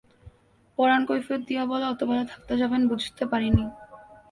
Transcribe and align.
পরান 0.77 1.01
কৈফিয়ত 1.05 1.41
দিয়া 1.47 1.63
বলে, 1.65 1.85
অত 1.87 2.01
বেলা 2.03 2.23
থাকতে 2.25 2.53
যাবেন 2.57 2.81
বুঝতে 2.87 3.23
পারিনি। 3.25 3.65